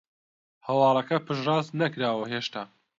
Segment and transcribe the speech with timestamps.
[0.67, 2.63] هەواڵەکە پشتڕاست نەکراوە هێشتا